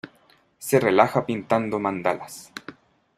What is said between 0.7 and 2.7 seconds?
relaja pintando mandalas.